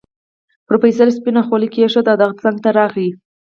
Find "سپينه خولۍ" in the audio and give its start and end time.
1.17-1.67